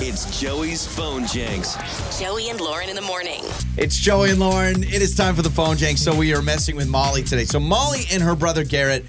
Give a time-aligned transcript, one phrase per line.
[0.00, 2.20] It's Joey's phone janks.
[2.20, 3.42] Joey and Lauren in the morning.
[3.76, 4.84] It's Joey and Lauren.
[4.84, 5.98] It is time for the phone jank.
[5.98, 7.44] So we are messing with Molly today.
[7.44, 9.04] So Molly and her brother Garrett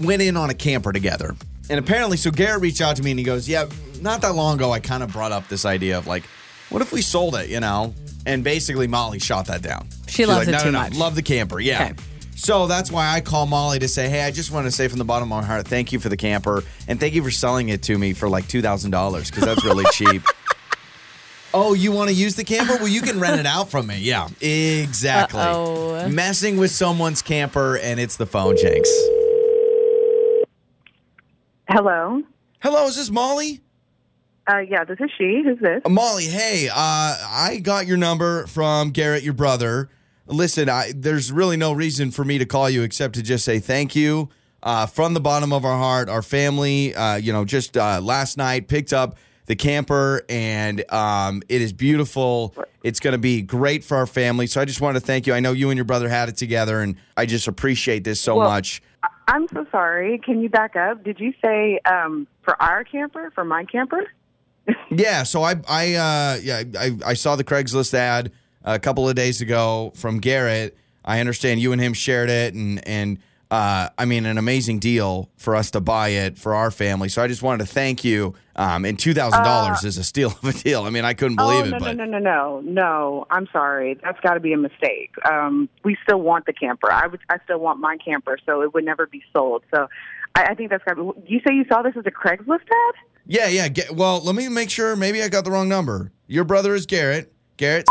[0.00, 1.34] went in on a camper together.
[1.68, 3.66] And apparently, so Garrett reached out to me and he goes, Yeah,
[4.00, 6.22] not that long ago, I kind of brought up this idea of like,
[6.70, 7.92] what if we sold it, you know?
[8.24, 9.88] And basically, Molly shot that down.
[10.06, 11.86] She She's loves like, it no, too no, no, much." Love the camper, yeah.
[11.86, 11.94] Okay.
[12.42, 14.98] So that's why I call Molly to say, hey, I just want to say from
[14.98, 17.68] the bottom of my heart, thank you for the camper and thank you for selling
[17.68, 20.24] it to me for like $2,000 because that's really cheap.
[21.54, 22.74] Oh, you want to use the camper?
[22.78, 24.00] Well, you can rent it out from me.
[24.00, 25.38] Yeah, exactly.
[25.38, 26.08] Uh-oh.
[26.08, 28.88] Messing with someone's camper and it's the phone janks.
[31.68, 32.24] Hello.
[32.60, 33.60] Hello, is this Molly?
[34.52, 35.42] Uh, yeah, this is she.
[35.44, 35.82] Who's this?
[35.84, 39.90] Uh, Molly, hey, uh, I got your number from Garrett, your brother.
[40.32, 43.58] Listen, I, there's really no reason for me to call you except to just say
[43.58, 44.30] thank you
[44.62, 46.08] uh, from the bottom of our heart.
[46.08, 51.42] Our family, uh, you know, just uh, last night picked up the camper and um,
[51.48, 52.54] it is beautiful.
[52.82, 54.46] It's going to be great for our family.
[54.46, 55.34] So I just wanted to thank you.
[55.34, 58.36] I know you and your brother had it together, and I just appreciate this so
[58.36, 58.82] Well- much.
[59.28, 60.18] I'm so sorry.
[60.18, 61.04] Can you back up?
[61.04, 63.30] Did you say um, for our camper?
[63.34, 64.02] For my camper?
[64.90, 68.30] Yeah, so I I uh yeah, I, I saw the Craigslist ad
[68.64, 70.76] a couple of days ago from Garrett.
[71.04, 73.18] I understand you and him shared it and and
[73.50, 77.08] uh I mean an amazing deal for us to buy it for our family.
[77.08, 78.34] So I just wanted to thank you.
[78.56, 80.84] Um and two thousand dollars is a steal of a deal.
[80.84, 83.26] I mean I couldn't believe oh, it, no, but no, no, no, no, no.
[83.30, 83.98] I'm sorry.
[84.02, 85.10] That's got to be a mistake.
[85.30, 86.90] Um, we still want the camper.
[86.90, 87.20] I would.
[87.28, 89.64] I still want my camper, so it would never be sold.
[89.74, 89.88] So,
[90.34, 90.94] I, I think that's got.
[90.94, 92.94] to You say you saw this as a Craigslist ad?
[93.26, 93.68] yeah, yeah.
[93.92, 94.96] Well, let me make sure.
[94.96, 96.12] Maybe I got the wrong number.
[96.26, 97.32] Your brother is Garrett.
[97.56, 97.86] Garrett.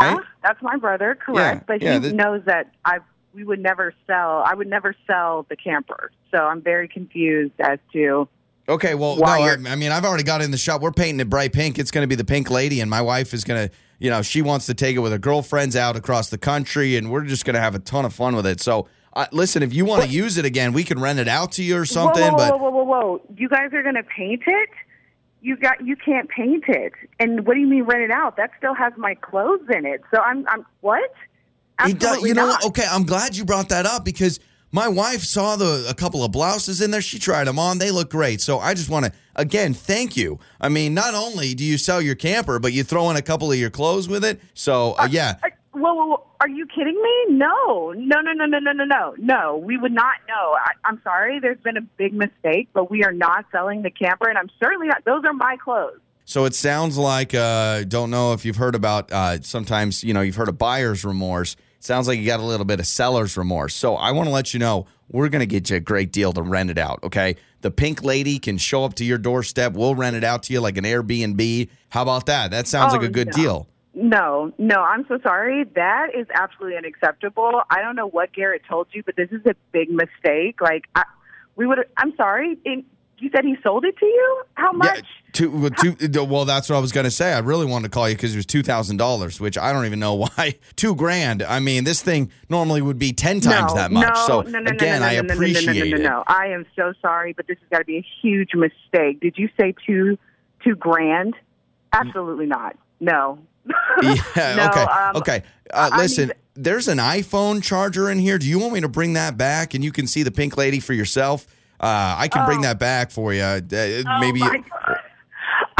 [0.00, 0.18] Right?
[0.42, 1.60] That's my brother, correct?
[1.60, 2.98] Yeah, but yeah, he knows that I.
[3.32, 4.42] We would never sell.
[4.44, 6.10] I would never sell the camper.
[6.32, 8.28] So I'm very confused as to.
[8.68, 10.80] Okay, well, Why no, I, I mean, I've already got it in the shop.
[10.80, 11.78] We're painting it bright pink.
[11.78, 14.22] It's going to be the pink lady, and my wife is going to, you know,
[14.22, 17.44] she wants to take it with her girlfriends out across the country, and we're just
[17.44, 18.60] going to have a ton of fun with it.
[18.60, 21.52] So, uh, listen, if you want to use it again, we can rent it out
[21.52, 22.22] to you or something.
[22.22, 23.22] Whoa, whoa, but whoa, whoa, whoa, whoa!
[23.36, 24.70] You guys are gonna paint it?
[25.42, 26.92] You got you can't paint it.
[27.18, 28.36] And what do you mean rent it out?
[28.36, 30.02] That still has my clothes in it.
[30.14, 31.12] So I'm I'm what?
[31.78, 32.64] Absolutely you know, not.
[32.66, 34.38] okay, I'm glad you brought that up because
[34.72, 37.00] my wife saw the a couple of blouses in there.
[37.00, 38.40] She tried them on; they look great.
[38.40, 40.38] So I just want to again thank you.
[40.60, 43.50] I mean, not only do you sell your camper, but you throw in a couple
[43.50, 44.40] of your clothes with it.
[44.54, 45.36] So uh, yeah,
[45.72, 47.36] whoa, whoa, whoa, are you kidding me?
[47.36, 49.14] No, no, no, no, no, no, no, no.
[49.18, 50.56] No, we would not know.
[50.84, 54.38] I'm sorry, there's been a big mistake, but we are not selling the camper, and
[54.38, 55.04] I'm certainly not.
[55.04, 56.00] Those are my clothes.
[56.24, 60.22] So it sounds like uh, don't know if you've heard about uh, sometimes you know
[60.22, 61.56] you've heard of buyer's remorse.
[61.80, 63.74] Sounds like you got a little bit of seller's remorse.
[63.74, 66.32] So I want to let you know we're going to get you a great deal
[66.32, 67.00] to rent it out.
[67.02, 69.74] Okay, the pink lady can show up to your doorstep.
[69.74, 71.68] We'll rent it out to you like an Airbnb.
[71.90, 72.50] How about that?
[72.50, 73.32] That sounds oh, like a good no.
[73.32, 73.68] deal.
[74.00, 75.64] No, no, I'm so sorry.
[75.74, 77.62] That is absolutely unacceptable.
[77.68, 80.60] I don't know what Garrett told you, but this is a big mistake.
[80.62, 81.04] Like, I,
[81.54, 81.80] we would.
[81.98, 82.58] I'm sorry.
[82.64, 84.42] You said he sold it to you.
[84.54, 84.96] How much?
[84.96, 85.02] Yeah,
[85.32, 87.34] two, well, two, well, that's what I was going to say.
[87.34, 89.84] I really wanted to call you because it was two thousand dollars, which I don't
[89.84, 90.54] even know why.
[90.76, 91.42] Two grand.
[91.42, 94.08] I mean, this thing normally would be ten times no, that much.
[94.08, 95.96] No, so no, no, again, no, no, I no, no, no, appreciate no, no, no,
[95.96, 96.02] it.
[96.02, 96.24] no, no.
[96.26, 99.20] I am so sorry, but this has got to be a huge mistake.
[99.20, 100.16] Did you say two
[100.64, 101.34] two grand?
[101.92, 102.76] Absolutely not.
[103.00, 103.38] No.
[104.02, 104.54] Yeah.
[104.56, 104.80] No, okay.
[104.82, 105.42] um, okay.
[105.72, 108.38] Uh, listen, there's an iPhone charger in here.
[108.38, 110.80] Do you want me to bring that back and you can see the pink lady
[110.80, 111.46] for yourself?
[111.78, 112.62] Uh, I can bring Oh.
[112.62, 113.42] that back for you.
[113.42, 113.60] Uh,
[114.20, 114.40] maybe.
[114.42, 114.64] Oh God.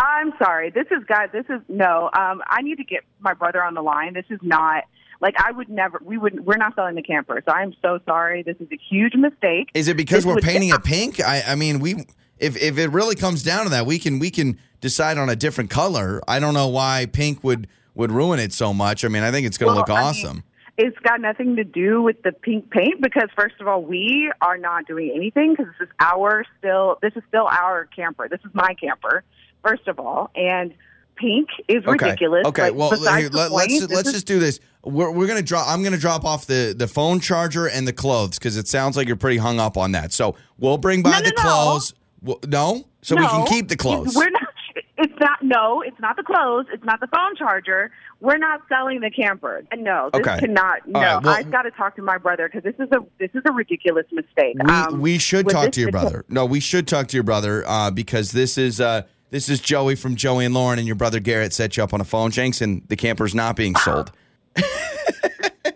[0.03, 0.71] I'm sorry.
[0.71, 1.29] This is guys.
[1.33, 2.11] This is no.
[2.19, 4.15] Um, I need to get my brother on the line.
[4.15, 4.85] This is not
[5.21, 6.01] like I would never.
[6.05, 6.45] We would.
[6.45, 7.43] We're not selling the camper.
[7.47, 8.43] So I'm so sorry.
[8.43, 9.71] This is a huge mistake.
[9.75, 11.21] Is it because This we're would- painting it pink?
[11.21, 12.07] I, I mean, we
[12.41, 15.37] if if it really comes down to that, we can we can decide on a
[15.37, 16.21] different color.
[16.27, 19.05] I don't know why pink would would ruin it so much.
[19.05, 20.45] I mean, I think it's going to Well, look I mean, awesome.
[20.79, 24.57] It's got nothing to do with the pink paint because first of all, we are
[24.57, 26.99] not doing anything because this is our still.
[27.03, 28.29] This is still our camper.
[28.29, 29.23] This is my camper.
[29.63, 30.73] First of all, and
[31.17, 32.07] pink is Okay.
[32.07, 32.47] ridiculous.
[32.47, 32.71] Okay.
[32.71, 34.59] Like, well, here, let, us let's is- just do this.
[34.83, 35.69] We're, we're gonna drop.
[35.69, 39.07] I'm gonna drop off the the phone charger and the clothes because it sounds like
[39.07, 40.15] you're pretty hung up on that.
[40.15, 41.43] So we'll bring by No, the no.
[41.43, 41.93] clothes.
[42.23, 44.15] Well, no, so we can keep the clothes.
[44.15, 44.43] We're not.
[44.99, 45.43] It's not.
[45.43, 46.67] No, it's not the clothes.
[46.73, 47.91] It's not the phone charger.
[48.21, 49.63] We're not selling the camper.
[49.77, 50.39] No, this Okay.
[50.41, 50.87] cannot.
[50.87, 53.31] No, right, well- I've got to talk to my brother because this is a this
[53.35, 54.57] is a ridiculous mistake.
[54.63, 56.25] We Um, we should talk to your brother.
[56.29, 59.95] No, we should talk to your brother uh, because this is uh, this is Joey
[59.95, 62.61] from Joey and Lauren, and your brother Garrett set you up on a phone, Jenks,
[62.61, 64.13] and the camper's not being sold.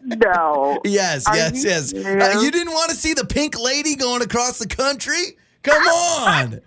[0.06, 0.80] No.
[0.84, 1.94] Yes, Are yes, you yes.
[1.94, 5.36] Uh, you didn't want to see the pink lady going across the country?
[5.64, 6.50] Come on.
[6.52, 6.60] Yes,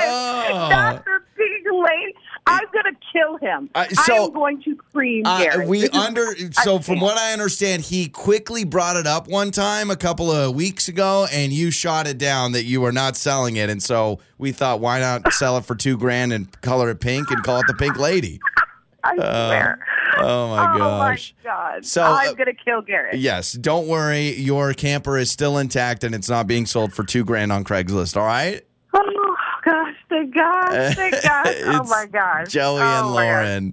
[0.00, 1.00] Oh.
[1.04, 2.14] the big lady.
[2.46, 3.68] I'm gonna kill him.
[3.74, 6.22] Uh, I am going to cream Uh, we This is- under
[6.56, 7.02] I so from can't.
[7.04, 11.26] what I understand, he quickly brought it up one time a couple of weeks ago,
[11.30, 14.80] and you shot it down that you were not selling it, and so we thought,
[14.80, 17.74] why not sell it for two grand and color it pink and call it the
[17.74, 18.40] Pink Lady?
[19.04, 19.78] I swear.
[20.20, 21.34] Oh my oh gosh!
[21.44, 21.84] my god!
[21.84, 23.18] So, I'm uh, gonna kill Garrett.
[23.18, 27.24] Yes, don't worry, your camper is still intact and it's not being sold for two
[27.24, 28.16] grand on Craigslist.
[28.16, 28.62] All right,
[28.94, 29.94] Oh gosh!
[30.08, 30.94] Thank God!
[30.94, 31.46] Thank God!
[31.46, 32.48] oh my gosh!
[32.48, 33.44] Joey oh and my gosh.
[33.44, 33.66] Lauren.